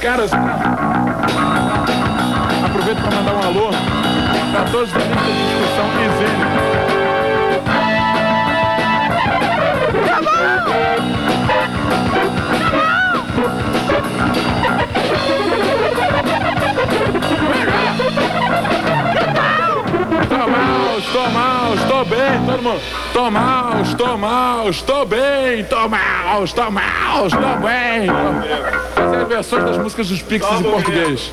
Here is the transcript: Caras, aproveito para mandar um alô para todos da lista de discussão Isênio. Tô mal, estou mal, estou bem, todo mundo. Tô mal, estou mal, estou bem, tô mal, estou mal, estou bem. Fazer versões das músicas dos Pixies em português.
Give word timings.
Caras, 0.00 0.30
aproveito 2.64 3.02
para 3.02 3.16
mandar 3.16 3.34
um 3.34 3.42
alô 3.42 3.70
para 4.50 4.64
todos 4.70 4.90
da 4.92 4.98
lista 4.98 5.24
de 5.24 5.32
discussão 5.44 5.86
Isênio. 6.00 6.48
Tô 20.28 20.48
mal, 20.48 20.98
estou 20.98 21.30
mal, 21.30 21.74
estou 21.74 22.04
bem, 22.06 22.46
todo 22.46 22.62
mundo. 22.62 22.80
Tô 23.12 23.30
mal, 23.30 23.82
estou 23.82 24.16
mal, 24.16 24.70
estou 24.70 25.04
bem, 25.04 25.64
tô 25.64 25.88
mal, 25.88 26.44
estou 26.44 26.70
mal, 26.70 27.26
estou 27.26 27.56
bem. 27.58 28.06
Fazer 28.06 28.99
versões 29.30 29.64
das 29.64 29.78
músicas 29.78 30.08
dos 30.08 30.22
Pixies 30.22 30.60
em 30.60 30.62
português. 30.64 31.32